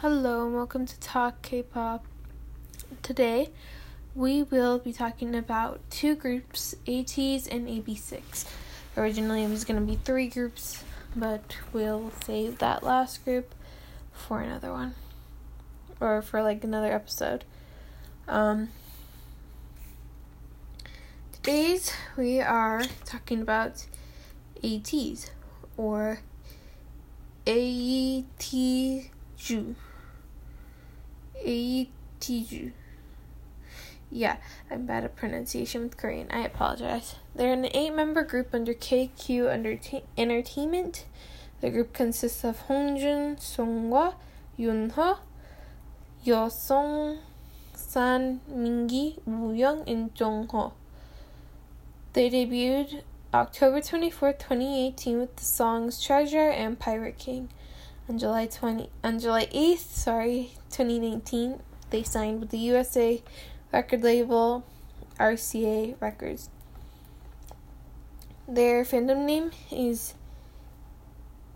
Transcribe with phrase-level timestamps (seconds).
[0.00, 2.04] Hello and welcome to Talk K-pop.
[3.00, 3.48] Today,
[4.14, 8.44] we will be talking about two groups, ATEEZ and AB6IX.
[8.98, 10.84] Originally, it was going to be three groups,
[11.16, 13.54] but we'll save that last group
[14.12, 14.94] for another one
[15.98, 17.46] or for like another episode.
[18.28, 18.68] Um,
[21.32, 23.86] today's we are talking about
[24.62, 25.30] ATEEZ
[25.78, 26.20] or
[27.46, 29.08] AETJU.
[31.46, 32.72] AETJU.
[34.10, 34.36] Yeah,
[34.70, 36.28] I'm bad at pronunciation with Korean.
[36.30, 37.16] I apologize.
[37.34, 41.06] They're an eight member group under KQ Underta- Entertainment.
[41.60, 44.14] The group consists of Hongjun, Songhwa,
[44.58, 45.18] Yunho,
[46.24, 47.18] Yosong,
[47.74, 50.72] San, Mingi, Wooyoung, and Jongho.
[52.12, 53.02] They debuted
[53.34, 57.48] October 24th, 2018 with the songs Treasure and Pirate King.
[58.08, 61.60] On July 20 on July 8th, sorry, 2019,
[61.90, 63.20] they signed with the USA
[63.72, 64.64] record label
[65.18, 66.48] RCA Records.
[68.46, 70.14] Their fandom name is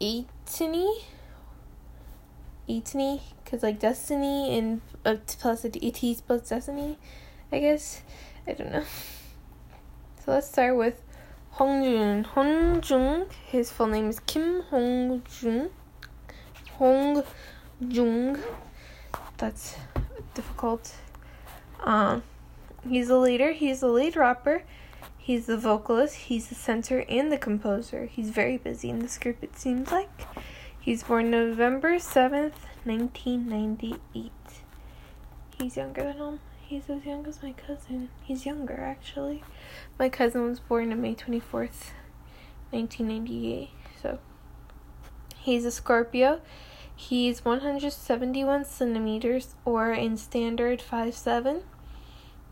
[0.00, 1.04] ATINY.
[2.68, 6.98] ATINY, because like Destiny and uh, plus ATEEZ plus Destiny,
[7.52, 8.02] I guess.
[8.48, 8.84] I don't know.
[10.24, 11.00] So let's start with
[11.54, 12.26] Hongjun.
[12.26, 15.70] Hongjun, his full name is Kim Hongjun.
[16.80, 18.40] Hongjung.
[19.36, 19.76] That's
[20.34, 20.94] difficult.
[21.84, 22.22] Um,
[22.88, 23.52] he's a leader.
[23.52, 24.62] He's a lead rapper.
[25.18, 26.14] He's the vocalist.
[26.14, 28.06] He's the center and the composer.
[28.06, 29.36] He's very busy in this group.
[29.42, 30.08] It seems like.
[30.80, 34.32] He's born November seventh, nineteen ninety eight.
[35.60, 36.40] He's younger than him.
[36.62, 38.08] He's as young as my cousin.
[38.22, 39.44] He's younger actually.
[39.98, 41.92] My cousin was born on May twenty fourth,
[42.72, 43.70] nineteen ninety eight.
[44.02, 44.18] So
[45.36, 46.40] he's a Scorpio.
[47.00, 51.62] He's 171 centimeters or in standard 5'7.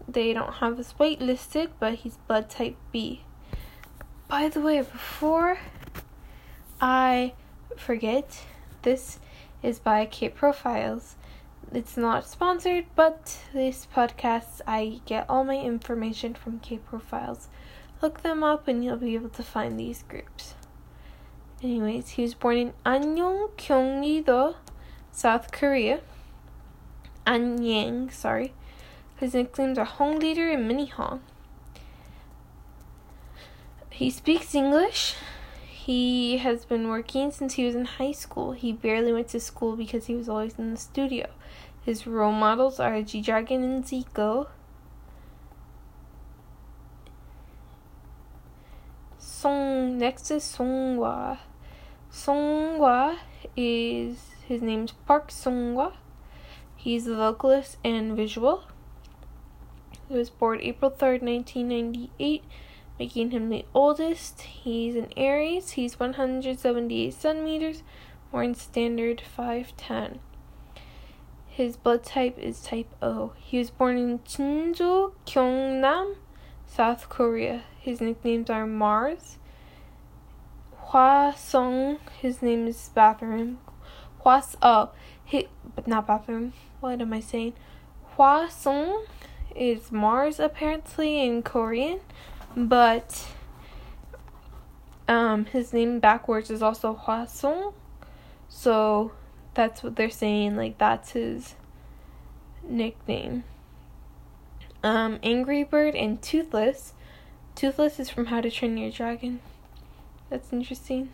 [0.08, 3.24] They don't have his weight listed, but he's blood type B.
[4.26, 5.58] By the way, before
[6.80, 7.34] I
[7.76, 8.46] forget,
[8.82, 9.20] this
[9.62, 11.16] is by K Profiles.
[11.70, 17.48] It's not sponsored, but this podcast, I get all my information from K Profiles.
[18.00, 20.54] Look them up and you'll be able to find these groups.
[21.60, 24.54] Anyways, he was born in Anyong, Gyeonggi-do,
[25.10, 26.00] South Korea.
[27.26, 28.54] Anyang, sorry.
[29.16, 31.20] His nicknames are Hong Leader and Mini Hong.
[33.90, 35.16] He speaks English.
[35.66, 38.52] He has been working since he was in high school.
[38.52, 41.26] He barely went to school because he was always in the studio.
[41.84, 44.46] His role models are G Dragon and Zico.
[49.18, 51.38] Song next is Songhwa.
[52.18, 53.16] Songhwa
[53.56, 55.92] is his name's Park Songhwa.
[56.74, 58.64] He's the vocalist and visual.
[60.08, 62.42] He was born April 3rd, 1998,
[62.98, 64.40] making him the oldest.
[64.40, 65.70] He's an Aries.
[65.70, 67.84] He's 178 centimeters,
[68.32, 70.18] born standard 5'10.
[71.46, 73.32] His blood type is type O.
[73.36, 76.16] He was born in Jinju, Gyeongnam,
[76.66, 77.62] South Korea.
[77.78, 79.38] His nicknames are Mars.
[80.88, 83.58] Hwa Sung, his name is Bathroom.
[84.24, 84.90] Hwa, oh,
[85.22, 85.46] he,
[85.86, 86.54] not Bathroom.
[86.80, 87.52] What am I saying?
[88.16, 89.04] Hwa Sung
[89.54, 92.00] is Mars apparently in Korean,
[92.56, 93.28] but
[95.06, 97.74] um, his name backwards is also Hwa Sung.
[98.48, 99.12] So
[99.52, 100.56] that's what they're saying.
[100.56, 101.54] Like that's his
[102.62, 103.44] nickname.
[104.82, 106.94] Um, Angry Bird and Toothless.
[107.54, 109.40] Toothless is from How to Train Your Dragon.
[110.30, 111.10] That's interesting.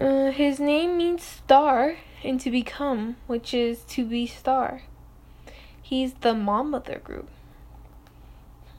[0.00, 4.82] Uh, his name means star and to become, which is to be star.
[5.80, 7.28] He's the mom of their group.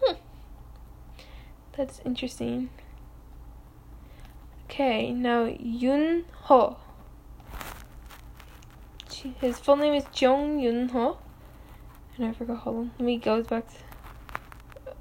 [0.02, 0.16] Hmm.
[1.78, 2.70] That's interesting.
[4.66, 6.78] Okay, now Yun Ho.
[9.40, 11.18] His full name is Jung Yun Ho.
[12.18, 12.58] And I forgot.
[12.58, 12.92] Hold on.
[13.00, 13.68] Let me go back.
[13.68, 13.76] To,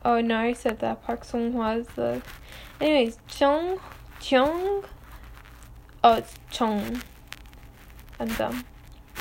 [0.04, 1.04] oh no, I said that.
[1.04, 2.22] Park Sung Hwa is the.
[2.80, 3.80] Anyways, Jung
[4.22, 4.84] Jung.
[6.02, 7.02] Oh, it's Chung.
[8.20, 8.64] I'm dumb.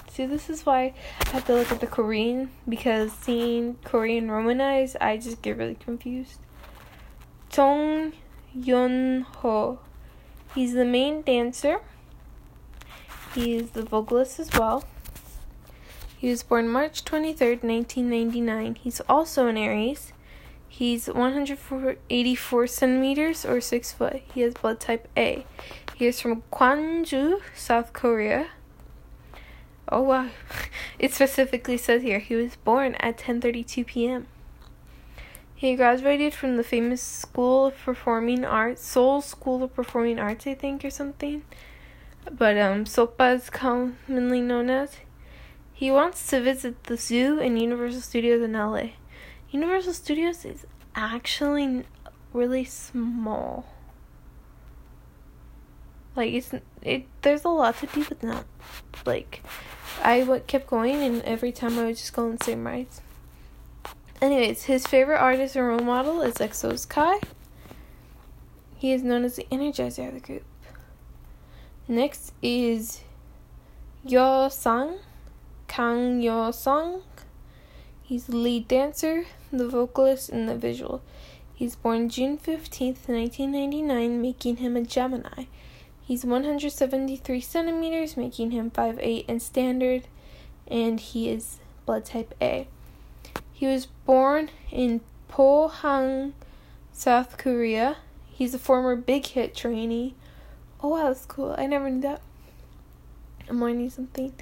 [0.09, 0.93] See, this is why
[1.25, 5.75] I have to look at the Korean because seeing Korean romanized, I just get really
[5.75, 6.39] confused.
[7.55, 8.13] Jung
[8.53, 9.79] Yun Ho.
[10.53, 11.81] He's the main dancer.
[13.33, 14.83] He's the vocalist as well.
[16.17, 18.75] He was born March 23rd, 1999.
[18.75, 20.12] He's also an Aries.
[20.75, 24.23] He's 184 centimeters or 6 foot.
[24.33, 25.45] He has blood type A.
[25.93, 28.47] He is from Gwangju, South Korea.
[29.87, 30.29] Oh wow.
[30.97, 34.25] It specifically says here he was born at 10:32 p.m.
[35.53, 40.55] He graduated from the famous School of Performing Arts, Seoul School of Performing Arts, I
[40.55, 41.43] think, or something.
[42.31, 44.97] But um, SOPA is commonly known as.
[45.71, 48.97] He wants to visit the zoo and Universal Studios in LA.
[49.53, 50.65] Universal Studios is
[50.95, 51.83] actually
[52.33, 53.65] really small.
[56.15, 56.51] Like it's
[56.81, 57.05] it.
[57.21, 58.45] There's a lot to do with that.
[59.05, 59.43] Like,
[60.01, 63.01] I w- kept going, and every time I would just go on the same rides.
[64.19, 67.19] Anyways, his favorite artist and role model is EXO's Kai.
[68.77, 70.43] He is known as the energizer of the group.
[71.87, 73.01] Next is
[74.03, 74.95] Yo Sang,
[75.67, 77.01] Kang Yo Sang.
[78.13, 81.01] He's the lead dancer, the vocalist, and the visual.
[81.55, 85.45] He's born June 15th, 1999, making him a Gemini.
[85.99, 90.03] He's 173 centimeters, making him 5'8 in standard,
[90.67, 91.57] and he is
[91.87, 92.67] blood type A.
[93.51, 96.33] He was born in Pohang,
[96.91, 97.97] South Korea.
[98.27, 100.13] He's a former Big Hit trainee.
[100.83, 101.55] Oh wow, that's cool.
[101.57, 102.21] I never knew that.
[103.49, 104.35] I'm learning something.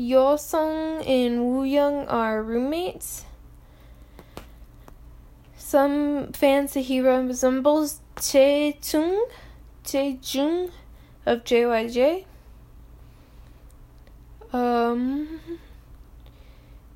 [0.00, 3.26] Yosung and Woo Young are roommates.
[5.58, 9.26] Some fans say he resembles Chae Chung,
[9.84, 10.70] Chae Jung
[11.26, 12.24] of JYJ.
[14.54, 15.38] Um,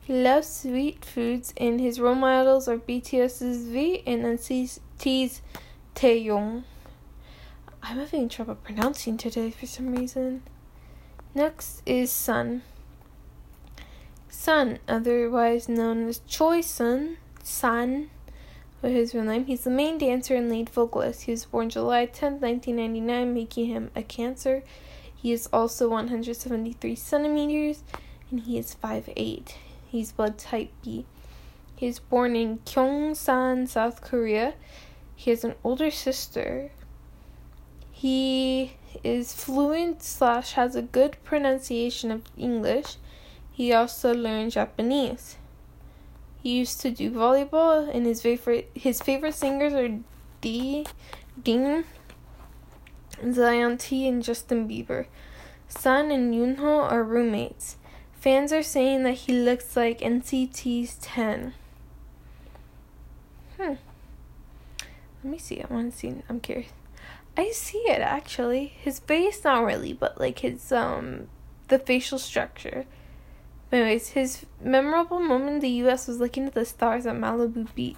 [0.01, 5.43] he loves sweet foods, and his role models are BTS's V and NCT's
[5.95, 6.65] Taeyong.
[7.83, 10.43] I'm having trouble pronouncing today for some reason.
[11.35, 12.63] Next is Sun.
[14.35, 17.17] Sun, otherwise known as Choi Sun,
[18.83, 19.47] with his real name.
[19.47, 21.23] He's the main dancer and lead vocalist.
[21.23, 24.63] He was born July 10, 1999, making him a Cancer.
[25.15, 27.85] He is also 173 centimeters
[28.31, 29.55] and he is 5'8.
[29.87, 31.07] He's blood type B.
[31.77, 34.55] He was born in Gyeongsan, South Korea.
[35.17, 36.73] He has an older sister.
[37.91, 42.97] He is fluent slash has a good pronunciation of English.
[43.55, 45.37] He also learned Japanese.
[46.43, 50.01] He used to do volleyball, and his favorite his favorite singers are
[50.41, 50.85] D,
[51.41, 51.85] Dean,
[53.33, 55.07] Zion T, and Justin Bieber.
[55.69, 57.77] Sun and Yunho are roommates.
[58.13, 61.55] Fans are saying that he looks like NCT's 10.
[63.57, 63.75] Hmm.
[65.23, 65.63] Let me see.
[65.63, 66.13] I want to see.
[66.29, 66.73] I'm curious.
[67.37, 68.67] I see it actually.
[68.67, 71.29] His face, not really, but like his um,
[71.69, 72.87] the facial structure.
[73.75, 76.07] Anyways, his memorable moment in the U.S.
[76.07, 77.97] was looking at the stars at Malibu Beach.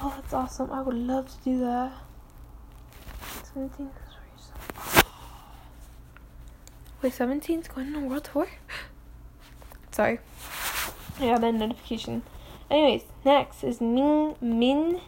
[0.00, 0.72] Oh, that's awesome!
[0.72, 1.92] I would love to do that.
[3.52, 3.90] 17
[7.02, 8.48] Wait, 17's going on a world tour?
[9.90, 10.20] Sorry.
[11.20, 12.22] I got that notification.
[12.70, 15.02] Anyways, next is Min Min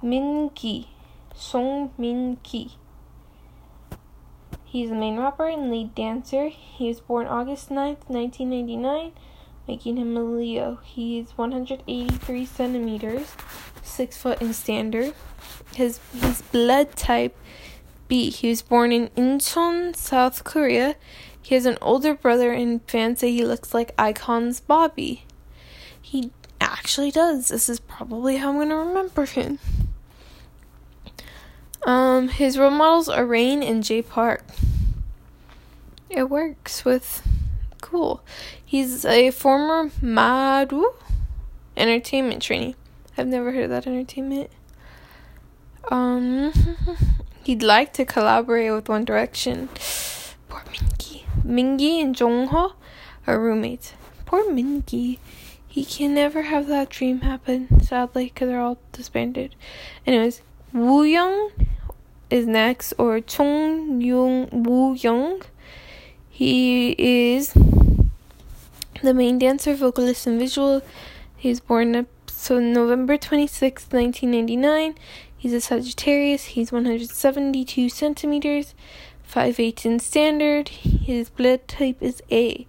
[0.00, 0.88] Min Ki.
[1.34, 2.78] Song Min Ki.
[4.74, 6.48] He's the main rapper and lead dancer.
[6.48, 9.12] He was born August 9th, 1999,
[9.68, 10.80] making him a Leo.
[10.82, 13.36] He is 183 centimeters,
[13.84, 15.14] 6 foot in standard.
[15.76, 17.36] His, his blood type
[18.08, 18.30] B.
[18.30, 20.96] He was born in Incheon, South Korea.
[21.40, 25.24] He has an older brother, and fans say he looks like iKON's Bobby.
[26.02, 27.46] He actually does.
[27.46, 29.60] This is probably how I'm going to remember him.
[31.84, 34.44] Um, his role models are Rain and Jay Park.
[36.08, 37.26] It works with
[37.82, 38.22] cool.
[38.64, 40.94] He's a former Maru
[41.76, 42.76] entertainment trainee.
[43.18, 44.50] I've never heard of that entertainment.
[45.90, 46.52] Um,
[47.44, 49.68] he'd like to collaborate with One Direction.
[50.48, 51.24] Poor Mingi.
[51.44, 52.72] Mingi and Jongho
[53.26, 53.92] are roommates.
[54.24, 55.18] Poor Mingi.
[55.68, 59.54] He can never have that dream happen, sadly, because they're all disbanded.
[60.06, 60.40] Anyways,
[60.72, 61.50] Woo Young
[62.34, 65.42] is next, or Chung Young Woo Young.
[66.28, 67.54] He is
[69.02, 70.82] the main dancer, vocalist, and visual.
[71.36, 74.96] He was born up so November 26, 1999.
[75.36, 76.46] He's a Sagittarius.
[76.56, 78.74] He's 172 centimeters,
[79.32, 80.70] 5'8 in standard.
[80.70, 82.66] His blood type is A.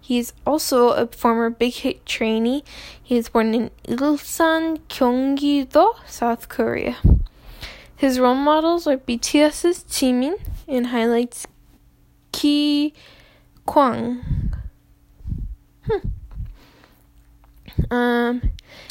[0.00, 2.62] He is also a former Big Hit trainee.
[3.02, 6.96] He was born in Ilsan, Gyeonggi-do, South Korea.
[7.98, 10.38] His role models are BTS's Jimin
[10.68, 11.48] and Highlight's
[12.30, 12.94] Ki
[13.66, 14.54] Kwang.
[15.82, 16.08] Hmm.
[17.90, 18.50] Um,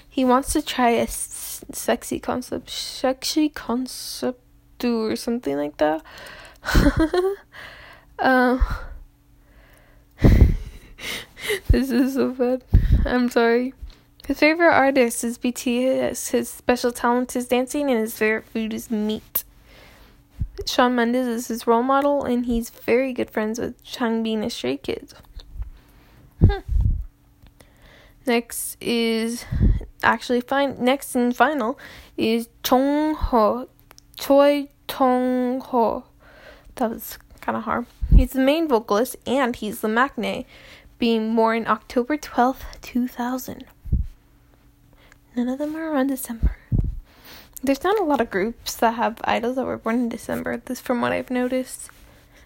[0.10, 4.42] he wants to try a s- sexy concept, sexy concept
[4.78, 6.04] do or something like that.
[8.20, 8.62] um,
[11.70, 12.64] This is so bad.
[13.06, 13.74] I'm sorry.
[14.28, 16.32] His favorite artist is BTS.
[16.32, 19.46] His special talent is dancing, and his favorite food is meat.
[20.66, 24.76] Shawn Mendes is his role model, and he's very good friends with Changbin and Stray
[24.76, 25.16] Kids.
[26.46, 26.60] Hmm.
[28.26, 29.46] Next is
[30.04, 30.76] actually fine.
[30.78, 31.80] Next and final
[32.18, 33.70] is Chong Ho,
[34.18, 36.04] Choi Tong Ho.
[36.76, 37.86] That was kind of hard.
[38.14, 40.44] He's the main vocalist and he's the maknae,
[41.00, 43.64] being born October twelfth, two thousand.
[45.38, 46.58] None of them are around December.
[47.62, 50.58] There's not a lot of groups that have idols that were born in December.
[50.58, 51.92] This, from what I've noticed.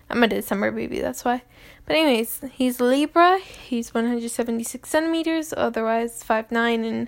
[0.10, 1.43] I'm a December baby, that's why.
[1.86, 3.39] But anyways, he's Libra.
[3.39, 7.07] He's 176 centimeters, otherwise 5'9", and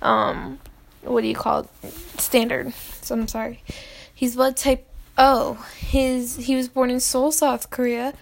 [0.00, 0.60] um,
[1.02, 1.92] what do you call it?
[2.20, 2.72] Standard.
[3.02, 3.64] So I'm sorry.
[4.14, 5.54] He's blood type O.
[5.78, 8.14] His he was born in Seoul, South Korea.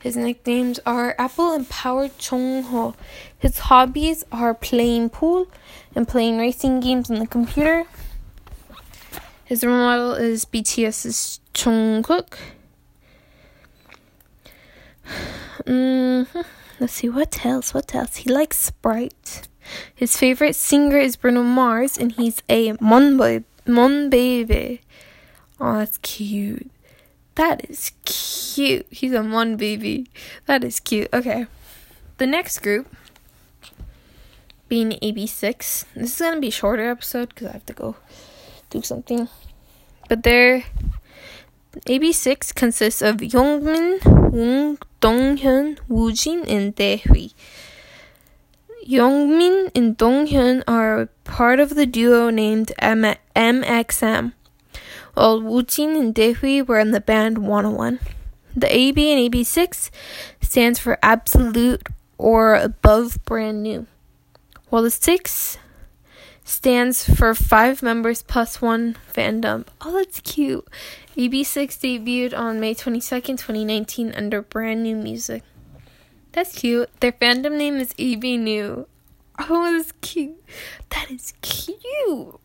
[0.00, 2.94] His nicknames are Apple and Power Chung Ho.
[3.38, 5.46] His hobbies are playing pool
[5.94, 7.84] and playing racing games on the computer.
[9.44, 12.38] His role model is BTS's Jungkook.
[15.66, 16.40] Mm-hmm.
[16.78, 17.74] Let's see what else.
[17.74, 18.16] What else?
[18.16, 19.48] He likes Sprite.
[19.94, 24.80] His favorite singer is Bruno Mars, and he's a Mon, Mon baby.
[25.60, 26.70] Oh, that's cute.
[27.40, 28.84] That is cute.
[28.90, 30.10] He's a one baby.
[30.44, 31.08] That is cute.
[31.10, 31.46] Okay.
[32.18, 32.86] The next group
[34.68, 35.84] being AB6IX.
[35.94, 37.96] This is going to be a shorter episode because I have to go
[38.68, 39.26] do something.
[40.06, 40.64] But their
[41.86, 47.32] AB6IX consists of Youngmin, Woo Donghyun, Woojin, and Daehui.
[48.86, 54.34] Youngmin and Donghyun are part of the duo named M- MXM,
[55.14, 58.00] while Woojin and Daehui were in the band Wanna One.
[58.54, 59.90] The AB and AB6IX
[60.40, 61.86] stands for absolute
[62.18, 63.86] or above brand new,
[64.68, 65.58] while the 6
[66.44, 69.66] stands for five members plus one fandom.
[69.80, 70.66] Oh, that's cute.
[71.16, 75.44] AB6IX debuted on May 22nd, 2019, under brand new music.
[76.32, 76.88] That's cute.
[77.00, 78.86] Their fandom name is AB New.
[79.38, 80.42] Oh, that's cute.
[80.90, 82.38] That is cute.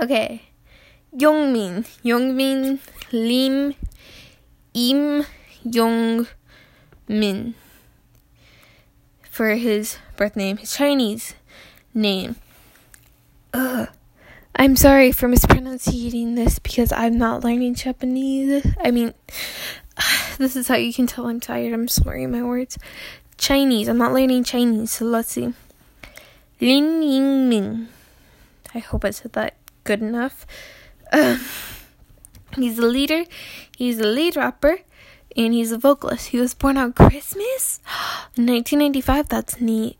[0.00, 0.49] Okay.
[1.14, 1.86] Youngmin.
[2.04, 2.78] Youngmin
[3.12, 3.74] Lim
[4.74, 5.26] Im
[5.64, 7.54] Youngmin.
[9.30, 11.34] For his birth name, his Chinese
[11.94, 12.36] name.
[13.54, 13.88] Ugh.
[14.54, 18.66] I'm sorry for mispronouncing this because I'm not learning Japanese.
[18.82, 19.14] I mean,
[20.38, 21.72] this is how you can tell I'm tired.
[21.72, 22.78] I'm slurring my words.
[23.38, 23.88] Chinese.
[23.88, 25.54] I'm not learning Chinese, so let's see.
[26.60, 27.86] Lin Yingming.
[28.74, 30.46] I hope I said that good enough.
[32.56, 33.24] He's a leader,
[33.76, 34.78] he's a lead rapper,
[35.36, 36.28] and he's a vocalist.
[36.28, 37.78] He was born on Christmas?
[38.36, 39.96] In 1995, that's neat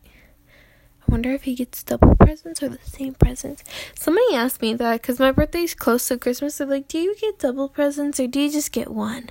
[1.10, 3.64] I wonder if he gets double presents or the same presents.
[3.98, 6.58] Somebody asked me that because my birthday's close to Christmas.
[6.58, 9.30] They're like, do you get double presents or do you just get one?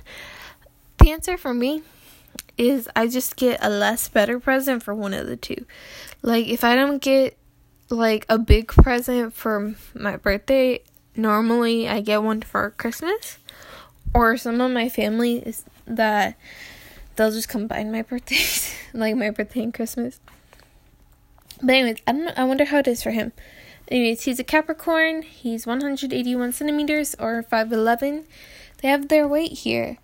[0.98, 1.82] The answer for me
[2.58, 5.64] is I just get a less better present for one of the two.
[6.20, 7.38] Like, if I don't get
[7.88, 10.82] like a big present for my birthday,
[11.16, 13.38] normally I get one for Christmas.
[14.12, 16.36] Or some of my family is that
[17.16, 20.20] they'll just combine my birthdays, like my birthday and Christmas.
[21.62, 22.32] But anyways, I don't know.
[22.36, 23.32] I wonder how it is for him.
[23.88, 25.22] Anyways, he's a Capricorn.
[25.22, 28.24] He's 181 centimeters or 5'11.
[28.80, 29.98] They have their weight here.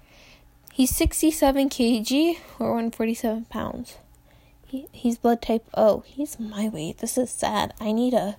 [0.72, 3.96] He's 67 kg or 147 pounds.
[4.66, 6.02] He, he's blood type O.
[6.06, 6.98] He's my weight.
[6.98, 7.72] This is sad.
[7.80, 8.36] I need to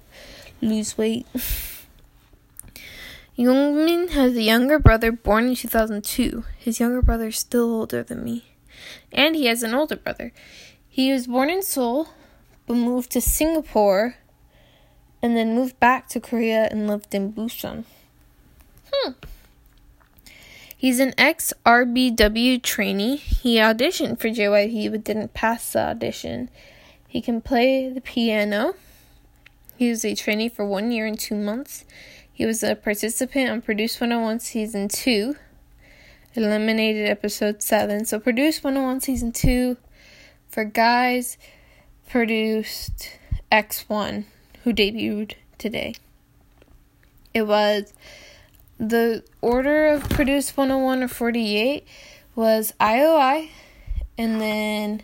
[0.61, 1.25] lose weight.
[3.37, 6.43] Youngmin has a younger brother born in 2002.
[6.57, 8.45] His younger brother is still older than me.
[9.11, 10.33] And he has an older brother.
[10.89, 12.09] He was born in Seoul
[12.65, 14.15] but moved to Singapore
[15.21, 17.85] and then moved back to Korea and lived in Busan.
[18.91, 19.11] Hmm.
[20.75, 23.17] He's an ex RBW trainee.
[23.17, 26.49] He auditioned for JYP but didn't pass the audition.
[27.07, 28.73] He can play the piano.
[29.77, 31.85] He was a trainee for one year and two months.
[32.37, 35.35] He was a participant on Produce 101 Season 2,
[36.35, 38.05] eliminated episode 7.
[38.05, 39.75] So, Produce 101 Season 2
[40.47, 41.39] for guys
[42.07, 43.17] produced
[43.51, 44.25] X1,
[44.63, 45.95] who debuted today.
[47.33, 47.91] It was
[48.77, 51.87] the order of Produce 101 or 48
[52.35, 53.49] was IOI,
[54.15, 55.01] and then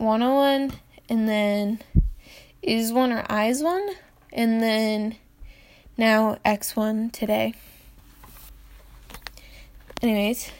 [0.00, 0.72] Wanna One,
[1.08, 1.78] and then
[2.60, 3.90] Is One or IZ*ONE,
[4.32, 5.14] and then
[5.96, 7.54] now X1 today.
[10.02, 10.50] Anyways,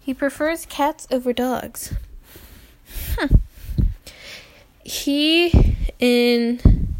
[0.00, 1.94] he prefers cats over dogs.
[3.18, 3.36] Hmm.
[4.84, 6.94] he in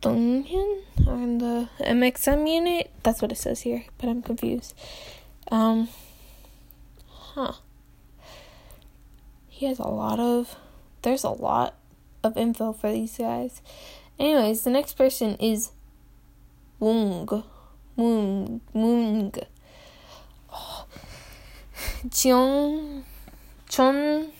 [0.00, 2.90] Donghyun on the MXM unit.
[3.02, 4.74] That's what it says here, but I'm confused.
[5.50, 5.88] Um,
[7.08, 7.52] huh.
[9.48, 10.56] He has a lot of.
[11.02, 11.74] There's a lot
[12.22, 13.60] of info for these guys.
[14.22, 15.72] Anyways, the next person is
[16.78, 17.42] Wung.
[17.96, 18.60] Wung.
[18.72, 19.32] Wung.
[20.54, 20.86] Oh.
[22.08, 23.02] Jeong
[23.68, 24.30] Chon.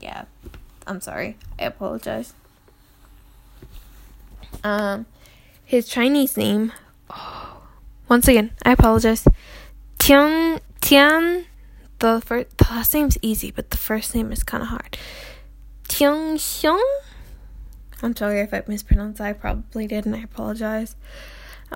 [0.00, 0.24] Yeah,
[0.88, 1.36] I'm sorry.
[1.58, 2.32] I apologize.
[4.64, 5.06] Um,
[5.64, 6.72] his Chinese name.
[7.10, 7.62] Oh,
[8.08, 9.28] once again, I apologize.
[10.00, 11.44] Tian Tian.
[12.00, 14.98] The first, the last name's easy, but the first name is kind of hard.
[15.94, 16.82] Tian Xiong.
[18.02, 19.20] I'm sorry if I mispronounced.
[19.20, 20.96] I probably did, and I apologize.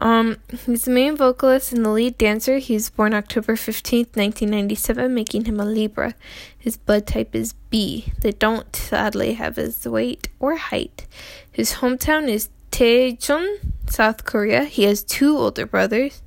[0.01, 2.59] Um, he's the main vocalist and the lead dancer.
[2.59, 6.15] He was born October 15th, 1997, making him a Libra.
[6.57, 8.13] His blood type is B.
[8.21, 11.07] They don't, sadly, have his weight or height.
[11.51, 14.65] His hometown is Daejeon, South Korea.
[14.65, 16.23] He has two older brothers.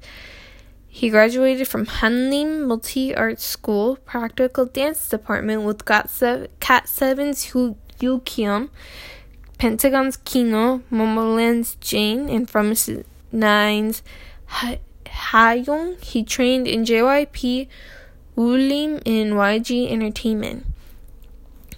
[0.94, 8.70] He graduated from Hanlim Multi Arts School Practical Dance Department with GOT7's Yu Kyum,
[9.62, 12.74] Pentagon's Kino, Momoland's Jane, and from
[13.32, 14.02] Nine's
[14.50, 16.04] Hayoung.
[16.04, 17.68] He trained in JYP,
[18.36, 20.66] Woollim, and YG Entertainment.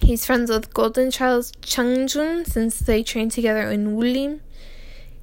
[0.00, 4.40] He's friends with Golden Child's Jangjun since they trained together in Woollim.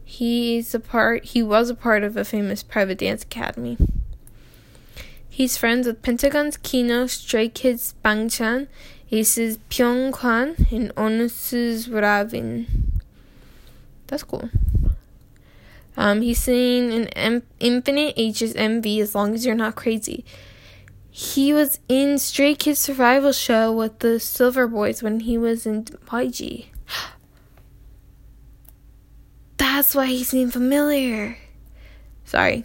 [0.05, 1.25] He's a part.
[1.25, 3.79] He was a part of a famous private dance academy.
[5.27, 8.67] He's friends with Pentagon's Kino, Stray Kids Bangchan,
[9.11, 12.65] A.C.E's Byeongkwan, and ONEUS's Ravn.
[14.07, 14.49] That's cool.
[15.97, 20.23] Um, he's seen an M- Infinite H's MV as long as you're not crazy.
[21.09, 25.83] He was in Stray Kids Survival Show with the Silver Boys when he was in
[25.83, 26.67] YG.
[29.57, 31.37] That's why he seemed familiar.
[32.23, 32.63] Sorry.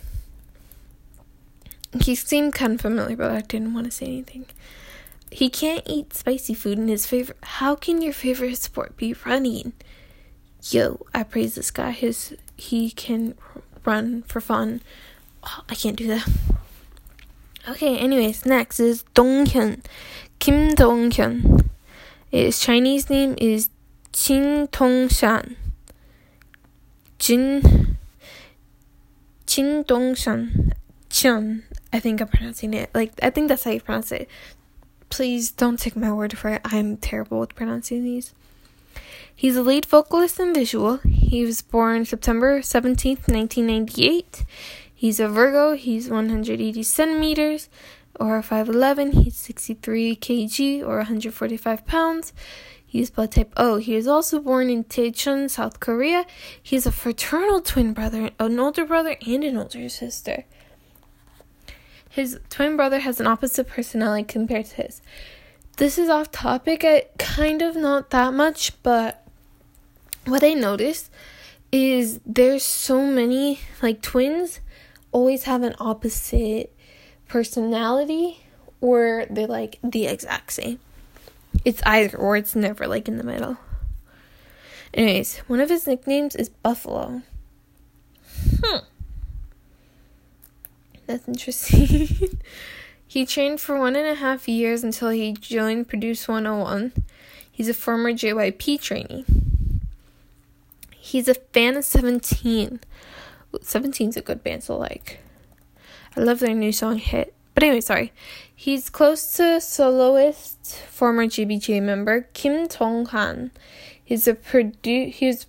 [2.01, 4.47] He seemed kind of familiar, but I didn't want to say anything.
[5.31, 7.39] He can't eat spicy food, and his favorite.
[7.43, 9.73] How can your favorite sport be running?
[10.71, 11.91] Yo, I praise this guy.
[11.91, 13.35] His he can
[13.85, 14.83] run for fun.
[15.43, 16.29] Oh, I can't do that.
[17.69, 19.85] Okay, anyways, next is Dong Donghyun.
[20.39, 21.69] Kim Dong Donghyun.
[22.31, 23.71] His Chinese name is
[24.13, 25.57] Qin Tongshan.
[27.19, 27.97] Jin
[29.47, 30.73] Qin Dongshan.
[31.09, 31.63] Chun.
[31.93, 32.91] I think I'm pronouncing it.
[32.95, 34.29] Like I think that's how you pronounce it.
[35.09, 36.63] Please don't take my word for it.
[36.65, 38.35] I'm terrible with pronouncing these.
[39.35, 40.97] He's a lead vocalist and visual.
[40.99, 44.45] He was born September 17th, 1998.
[44.95, 45.75] He's a Virgo.
[45.77, 47.69] He's 180 centimeters
[48.19, 49.13] or 5'11.
[49.25, 52.33] He's 63 kg or 145 pounds.
[52.87, 53.77] He's blood type O.
[53.77, 56.25] He is also born in Daejeon, South Korea.
[56.63, 60.45] He has a fraternal twin brother, an older brother, and an older sister.
[62.17, 65.03] His twin brother has an opposite personality compared to his.
[65.77, 69.23] This is off topic, I, kind of not that much, but
[70.25, 71.11] what I noticed
[71.71, 74.61] is there's so many like twins
[75.13, 76.75] always have an opposite
[77.29, 78.47] personality
[78.81, 80.79] or they're like the exact same.
[81.67, 83.59] It's either or, it's never like in the middle.
[84.95, 87.21] Anyways, one of his nicknames is Buffalo.
[88.65, 88.79] Hmm.
[91.07, 92.41] That's interesting.
[93.07, 96.93] he trained for one and a half years until he joined Produce 101.
[97.51, 99.25] He's a former JYP trainee.
[100.91, 102.81] He's a fan of 17.
[103.55, 105.21] 17's a good band to like.
[106.17, 107.33] I love their new song hit.
[107.55, 108.13] But anyway, sorry.
[108.55, 113.51] He's close to soloist, former JBJ member Kim Tong Han.
[114.03, 115.47] He's a produ- he was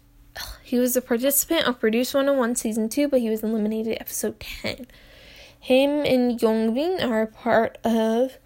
[0.62, 4.88] he was a participant of Produce 101 season 2, but he was eliminated episode 10.
[5.60, 8.38] Him and Youngmin are part of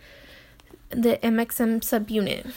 [0.90, 2.52] the MXM subunit.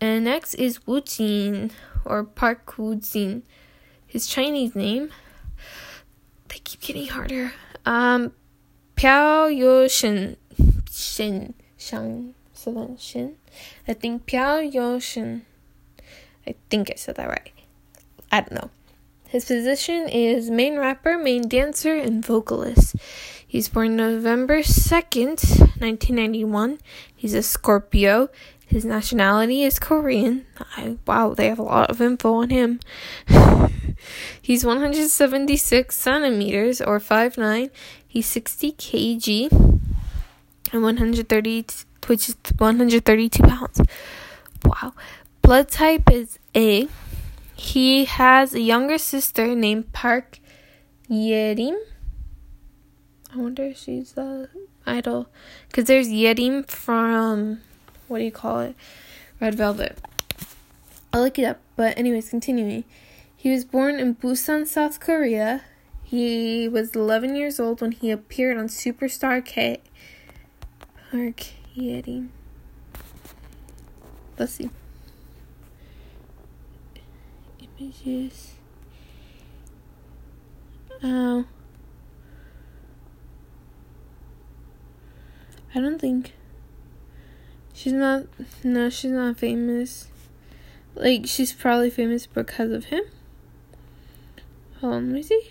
[0.00, 1.72] And next is Wu Jin
[2.04, 3.42] or Park Wu Jin.
[4.06, 5.10] His Chinese name,
[6.48, 7.52] they keep getting harder.
[7.84, 8.32] Um,
[8.96, 10.36] Piao Yo Shin,
[10.90, 13.36] Shin, Shang, so Shin.
[13.86, 15.46] I think Piao Yo Shin.
[16.46, 17.52] I think I said that right.
[18.32, 18.70] I don't know.
[19.30, 22.96] His position is main rapper, main dancer, and vocalist.
[23.46, 25.38] He's born November 2nd,
[25.78, 26.80] 1991.
[27.14, 28.28] He's a Scorpio.
[28.66, 30.46] His nationality is Korean.
[30.76, 32.80] I, wow, they have a lot of info on him.
[34.42, 37.70] He's 176 centimeters or 5'9.
[38.06, 39.52] He's 60 kg.
[40.72, 41.66] and 130,
[42.08, 43.80] which is 132 pounds.
[44.64, 44.92] Wow.
[45.40, 46.88] Blood type is A.
[47.60, 50.40] He has a younger sister named Park
[51.10, 51.76] Yerim.
[53.32, 54.48] I wonder if she's the
[54.86, 55.28] idol.
[55.68, 57.60] Because there's Yerim from,
[58.08, 58.74] what do you call it?
[59.40, 59.98] Red Velvet.
[61.12, 61.60] I'll look it up.
[61.76, 62.84] But, anyways, continuing.
[63.36, 65.62] He was born in Busan, South Korea.
[66.02, 69.82] He was 11 years old when he appeared on Superstar K.
[71.10, 71.42] Park
[71.76, 72.30] Yerim.
[74.38, 74.70] Let's see.
[77.80, 78.54] Images.
[81.02, 81.46] Oh.
[85.74, 86.34] I don't think.
[87.72, 88.26] She's not.
[88.62, 90.08] No, she's not famous.
[90.94, 93.04] Like, she's probably famous because of him.
[94.80, 95.50] Hold on, let me see.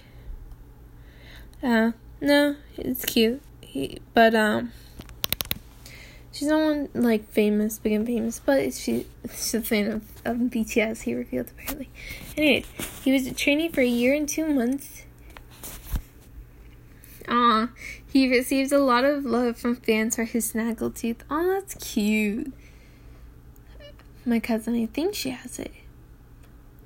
[1.64, 3.42] Uh, no, it's cute.
[3.62, 4.72] He, but, um.
[6.40, 10.38] She's not one like famous, big and famous, but she, she's a fan of, of
[10.38, 11.02] BTS.
[11.02, 11.90] He revealed apparently.
[12.38, 12.66] Anyways,
[13.04, 15.04] he was a trainee for a year and two months.
[17.28, 17.68] Aw,
[18.08, 21.18] he receives a lot of love from fans for his snaggletooth.
[21.30, 22.54] Aw, that's cute.
[24.26, 25.74] My cousin, I think she has it.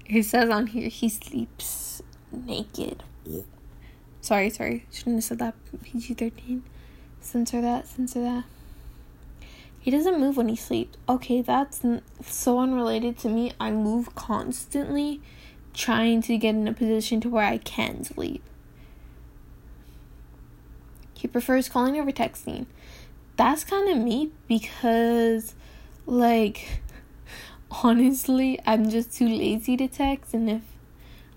[0.07, 3.03] It says on here he sleeps naked.
[4.19, 4.87] Sorry, sorry.
[4.91, 5.53] Shouldn't have said that.
[5.83, 6.63] PG 13.
[7.21, 8.45] Censor that, censor that.
[9.83, 10.97] He doesn't move when he sleeps.
[11.09, 13.51] Okay, that's n- so unrelated to me.
[13.59, 15.21] I move constantly
[15.73, 18.41] trying to get in a position to where I can sleep.
[21.13, 22.65] He prefers calling over texting.
[23.35, 25.53] That's kind of me because,
[26.05, 26.81] like,
[27.83, 30.61] honestly, I'm just too lazy to text, and if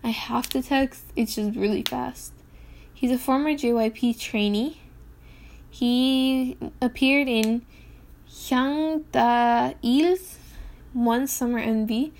[0.05, 2.33] I have to text, it's just really fast.
[2.95, 4.83] He's a former JYP trainee.
[5.69, 7.67] He appeared in
[8.37, 10.37] Hyang Da Il's
[10.92, 12.12] One Summer MV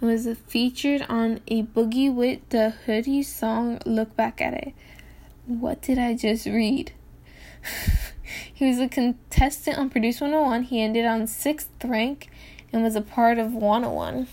[0.00, 4.72] and was featured on a Boogie with the Hoodie song Look Back at It.
[5.46, 6.92] What did I just read?
[8.54, 10.62] he was a contestant on Produce 101.
[10.62, 12.30] He ended on sixth rank
[12.72, 14.28] and was a part of Wanna One.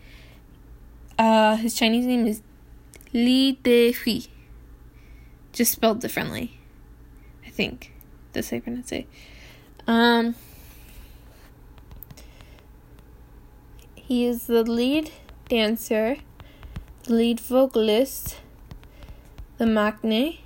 [1.17, 2.41] Uh, his Chinese name is
[3.13, 4.27] Li Dehui.
[5.53, 6.59] Just spelled differently.
[7.45, 7.93] I think.
[8.33, 9.07] That's how you pronounce it.
[9.85, 10.33] Um,
[13.95, 15.11] he is the lead
[15.49, 16.17] dancer,
[17.03, 18.37] the lead vocalist,
[19.59, 20.39] the maknae.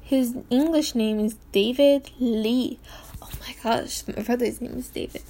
[0.00, 2.80] His English name is David Lee.
[3.22, 5.22] Oh my gosh, my brother's name is David.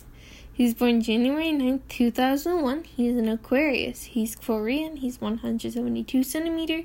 [0.61, 2.85] He's born January 9th, 2001.
[2.85, 4.03] He's an Aquarius.
[4.03, 4.97] He's Korean.
[4.97, 6.83] He's 172 centimeter.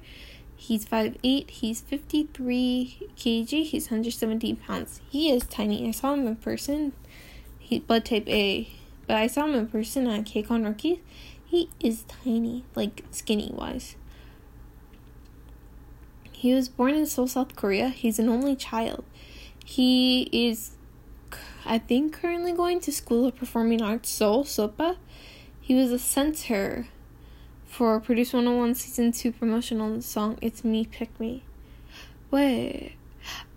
[0.55, 1.49] He's 5'8.
[1.49, 3.65] He's 53 kg.
[3.65, 5.01] He's 117 pounds.
[5.09, 5.85] He is tiny.
[5.85, 6.93] I saw him in person.
[7.59, 8.69] He blood type A.
[9.07, 10.99] But I saw him in person at KCON Rookies.
[11.45, 13.97] He is tiny, like skinny wise.
[16.31, 17.89] He was born in Seoul, South Korea.
[17.89, 19.03] He's an only child.
[19.65, 20.74] He is,
[21.67, 24.97] I think, currently going to School of Performing Arts, Seoul, SOPA.
[25.59, 26.87] He was a center
[27.65, 31.43] for Produce 101 Season 2 promotional song It's Me, Pick Me.
[32.29, 32.95] Wait.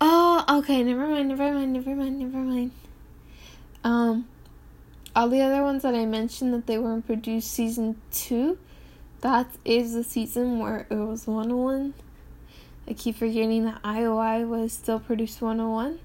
[0.01, 2.71] Oh, okay, never mind, never mind, never mind, never mind.
[3.83, 4.27] Um,
[5.15, 8.57] all the other ones that I mentioned that they were in Produce Season 2,
[9.21, 11.93] that is the season where it was Wanna One.
[12.87, 15.99] I keep forgetting that IOI was still Produce 101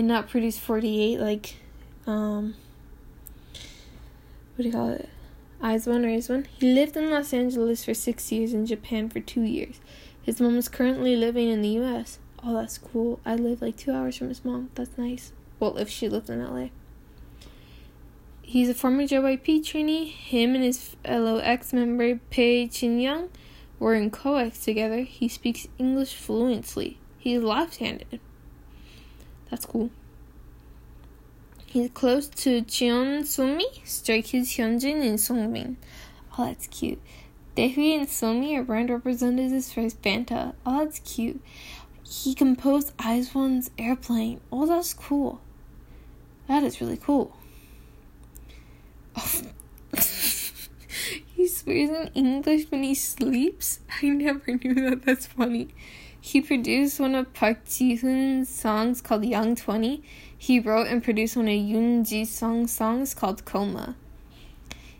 [0.00, 1.56] and not Produce 48 like,
[2.06, 2.54] um,
[4.56, 5.08] what do you call it?
[5.62, 6.46] IZ*ONE, eyes one.
[6.58, 9.78] He lived in Los Angeles for six years and Japan for two years.
[10.22, 12.18] His mom is currently living in the U.S.
[12.42, 13.20] Oh, that's cool.
[13.26, 14.70] I live like two hours from his mom.
[14.74, 15.32] That's nice.
[15.58, 16.72] Well, if she lived in L.A.
[18.40, 20.08] He's a former JYP trainee.
[20.08, 23.28] Him and his fellow ex-member Pei Chin-young
[23.78, 25.02] were in co-ex together.
[25.02, 26.98] He speaks English fluently.
[27.18, 28.18] He's left-handed.
[29.50, 29.90] That's cool.
[31.66, 35.76] He's close to Cheon Somi, Stray Kids Hyunjin, and Songbin.
[36.36, 37.00] Oh, that's cute.
[37.56, 40.54] Daehui and Somi are brand representatives for his Fanta.
[40.64, 41.40] Oh, that's cute.
[42.02, 44.40] He composed IZ*ONE's Airplane.
[44.50, 45.40] Oh, that's cool.
[46.48, 47.36] That is really cool.
[49.16, 49.42] Oh.
[51.36, 53.78] he swears in English when he sleeps.
[54.02, 55.02] I never knew that.
[55.04, 55.68] That's funny.
[56.20, 60.02] He produced one of Park Ji Hoon's songs called Young 20.
[60.36, 63.96] He wrote and produced one of Yoon Ji Sung's songs called Coma.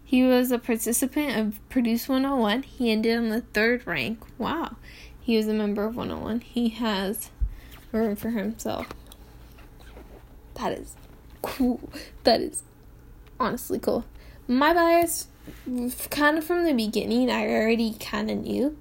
[0.03, 2.65] He was a participant of Produce 101.
[2.65, 4.25] He ended on the third rank.
[4.39, 4.77] Wow.
[5.21, 6.41] He was a member of Wanna One.
[6.41, 7.31] He has
[7.93, 8.89] room for himself.
[10.55, 10.97] That is
[11.43, 11.89] cool.
[12.25, 12.63] That is
[13.39, 14.05] honestly cool.
[14.49, 15.29] My bias,
[16.11, 18.77] kind of from the beginning, I already kind of knew,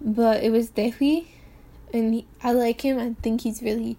[0.00, 1.26] but it was Daehwi,
[1.94, 2.98] and he, I like him.
[2.98, 3.96] I think he's really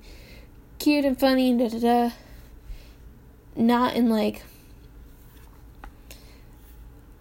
[0.78, 2.12] cute and funny and da da da.
[3.56, 4.44] Not in like,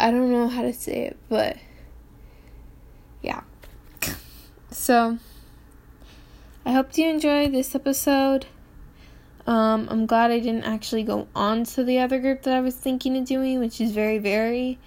[0.00, 1.56] I don't know how to say it, but
[3.22, 3.42] yeah.
[4.70, 5.18] So,
[6.66, 8.46] I hope you enjoyed this episode.
[9.46, 12.74] Um, I'm glad I didn't actually go on to the other group that I was
[12.74, 14.78] thinking of doing, which is very, very.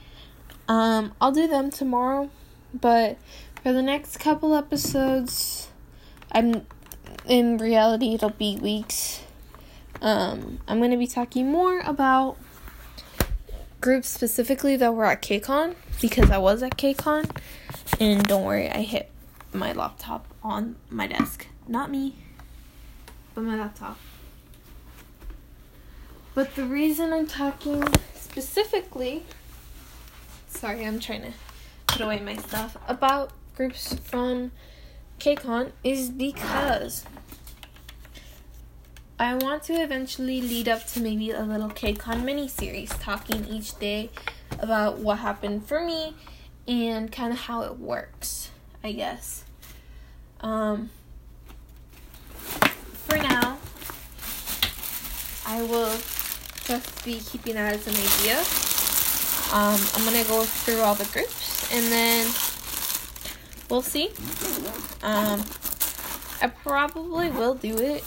[0.67, 2.30] Um, I'll do them tomorrow,
[2.73, 3.17] but
[3.63, 5.66] for the next couple episodes,
[6.38, 6.67] I'm
[7.28, 9.23] in reality it'll be weeks.
[10.04, 12.38] Um, I'm gonna be talking more about
[13.82, 17.36] groups specifically that were at KCON because I was at KCON,
[18.00, 19.10] and don't worry, I hit
[19.52, 22.13] my laptop on my desk, not me,
[23.34, 23.97] but my laptop.
[26.36, 29.26] But the reason I'm talking specifically,
[30.47, 31.34] sorry, I'm trying to
[31.88, 34.52] put away my stuff, about groups from
[35.19, 37.03] KCON is because
[39.19, 43.77] I want to eventually lead up to maybe a little KCON mini series talking each
[43.80, 44.12] day
[44.60, 46.15] about what happened for me
[46.67, 48.51] and kind of how it works,
[48.84, 49.43] I guess.
[50.41, 50.91] Um,
[53.08, 53.58] for now,
[55.47, 55.97] I will
[56.65, 58.38] just be keeping that as an idea.
[59.51, 62.27] Um, I'm gonna go through all the groups and then
[63.69, 64.10] we'll see.
[65.03, 65.43] Um,
[66.41, 68.03] I probably will do it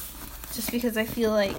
[0.55, 1.57] just because I feel like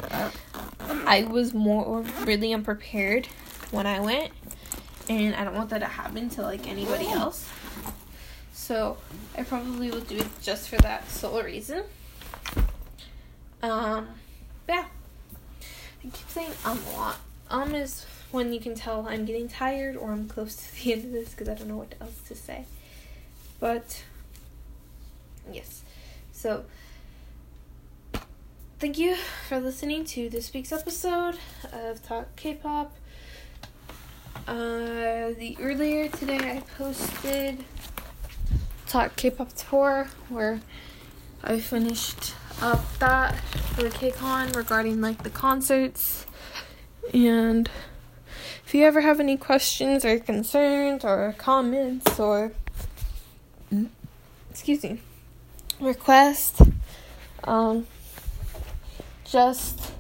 [1.05, 3.27] I was more really unprepared
[3.71, 4.31] when I went,
[5.09, 7.47] and I don't want that to happen to like anybody else.
[8.53, 8.97] So
[9.37, 11.83] I probably will do it just for that sole reason.
[13.61, 14.07] Um,
[14.67, 14.85] yeah.
[16.03, 17.19] I keep saying um a lot.
[17.49, 21.05] Um is when you can tell I'm getting tired or I'm close to the end
[21.05, 22.65] of this because I don't know what else to say.
[23.61, 24.03] But
[25.53, 25.83] yes.
[26.31, 26.65] So
[28.79, 29.15] thank you
[29.47, 31.35] for listening to this week's episode
[31.71, 32.91] of Talk K-pop.
[34.47, 37.63] Uh, the earlier today I posted
[38.87, 40.59] Talk K-pop tour where
[41.43, 43.35] I finished up that
[43.75, 46.25] for KCON regarding like the concerts.
[47.13, 47.69] And
[48.65, 52.53] if you ever have any questions or concerns or comments or
[54.49, 54.99] excuse me.
[55.79, 56.61] Request
[57.43, 57.87] um
[59.25, 59.91] just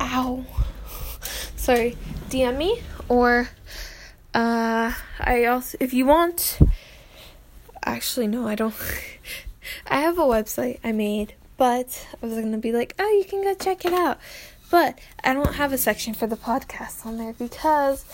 [0.00, 0.44] ow.
[1.56, 1.96] Sorry.
[2.28, 3.48] DM me or
[4.34, 6.58] uh I also if you want
[7.84, 8.74] actually no I don't.
[9.86, 13.42] I have a website I made, but I was gonna be like, oh, you can
[13.42, 14.18] go check it out.
[14.70, 18.04] But I don't have a section for the podcast on there because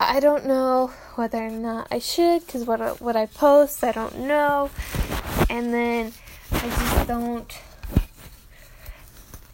[0.00, 2.46] I don't know whether or not I should.
[2.46, 4.70] Because what what I post, I don't know,
[5.50, 6.12] and then
[6.52, 7.60] I just don't.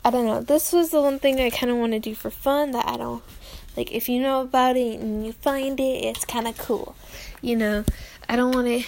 [0.04, 0.42] I don't know.
[0.42, 2.98] This was the one thing I kind of want to do for fun that I
[2.98, 3.22] don't
[3.74, 3.90] like.
[3.90, 6.94] If you know about it and you find it, it's kind of cool,
[7.40, 7.84] you know.
[8.28, 8.86] I don't want it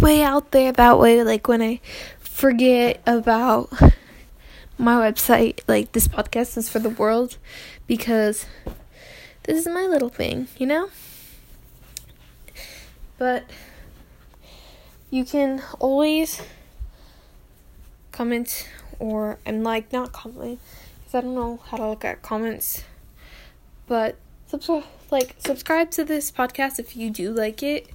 [0.00, 1.22] way out there that way.
[1.22, 1.80] Like when I
[2.18, 3.70] forget about
[4.78, 7.38] my website, like this podcast is for the world
[7.86, 8.46] because
[9.46, 10.90] this is my little thing, you know?
[13.18, 13.44] But
[15.10, 16.42] you can always
[18.12, 20.58] comment or I'm like not comment
[20.98, 22.84] because I don't know how to look at comments.
[23.86, 24.16] But
[24.48, 27.88] subscribe like subscribe to this podcast if you do like it.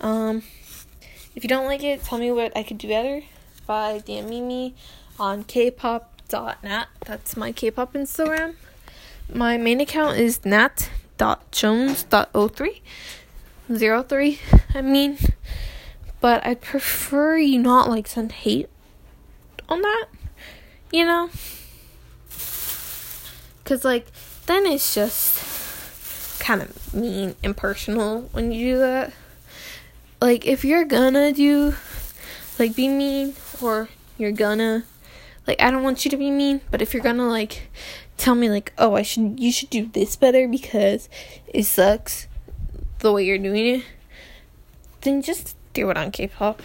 [0.00, 0.42] Um,
[1.36, 3.22] if you don't like it, tell me what I could do better
[3.66, 4.74] by DMing me
[5.18, 6.86] on kpop.nat.
[7.04, 8.54] That's my Kpop Instagram.
[9.32, 12.80] My main account is nat.jones.03.
[14.08, 14.40] 03,
[14.74, 15.18] I mean.
[16.20, 18.68] But I prefer you not like send hate
[19.68, 20.06] on that,
[20.90, 21.30] you know?
[23.62, 24.06] Because, like,
[24.46, 29.12] then it's just kind of mean and personal when you do that
[30.20, 31.74] like if you're gonna do
[32.58, 34.84] like be mean or you're gonna
[35.48, 37.70] like I don't want you to be mean, but if you're gonna like
[38.18, 41.08] tell me like, "Oh, I should you should do this better because
[41.48, 42.28] it sucks
[42.98, 43.84] the way you're doing it."
[45.00, 46.62] Then just do it on K-pop.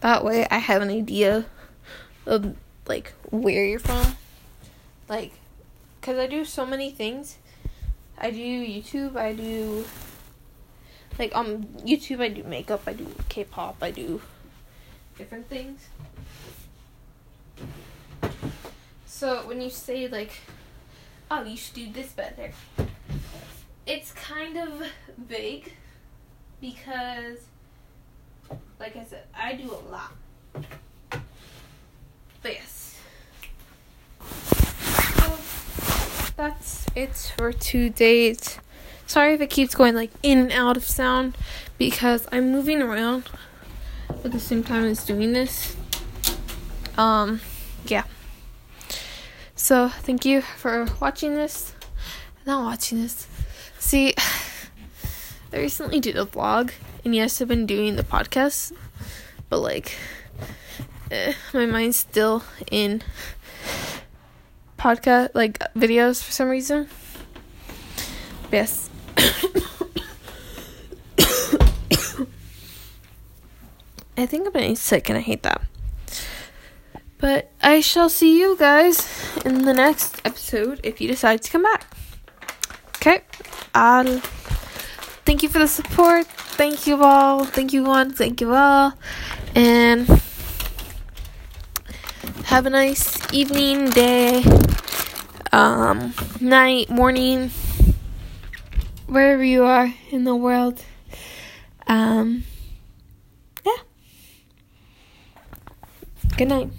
[0.00, 1.46] That way I have an idea
[2.24, 2.54] of
[2.86, 4.16] like where you're from
[5.08, 5.32] like
[6.02, 7.38] cuz I do so many things.
[8.16, 9.84] I do YouTube, I do
[11.18, 14.22] like on YouTube I do makeup, I do K-pop, I do
[15.18, 15.88] different things.
[19.06, 20.32] So when you say like
[21.32, 22.52] oh, you should do this better.
[23.86, 24.82] It's kind of
[25.16, 25.72] vague
[26.60, 27.38] because
[28.78, 30.12] like I said, I do a lot.
[32.42, 32.98] But yes.
[35.14, 38.58] So that's it for two days.
[39.06, 41.38] Sorry if it keeps going like in and out of sound
[41.78, 43.30] because I'm moving around
[44.10, 45.76] at the same time as doing this.
[46.96, 47.40] Um
[47.86, 48.04] yeah.
[49.54, 51.74] So thank you for watching this.
[52.46, 53.26] Not watching this.
[53.78, 54.14] See
[55.52, 56.72] I recently did a vlog
[57.04, 58.72] and yes I've been doing the podcast
[59.48, 59.96] but like
[61.10, 63.02] eh, my mind's still in
[64.78, 66.88] podcast like videos for some reason.
[68.50, 68.90] Yes.
[74.16, 75.62] I think I'm getting sick and I hate that.
[77.22, 78.98] But I shall see you guys
[79.44, 81.86] in the next episode if you decide to come back.
[82.96, 83.22] Okay.
[83.72, 84.18] I'll
[85.24, 86.26] thank you for the support.
[86.26, 87.44] Thank you all.
[87.44, 88.10] Thank you one.
[88.12, 88.94] Thank you all.
[89.54, 90.08] And
[92.46, 94.42] have a nice evening, day,
[95.52, 97.52] um, night, morning,
[99.06, 100.82] wherever you are in the world.
[101.86, 102.42] Um,
[103.64, 103.78] yeah.
[106.36, 106.70] Good night.